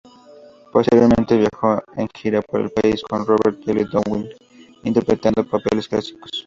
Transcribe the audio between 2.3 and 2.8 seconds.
por el